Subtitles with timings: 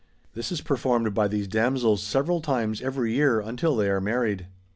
[0.33, 4.47] This is performed by these damsels several times every year until they are married.'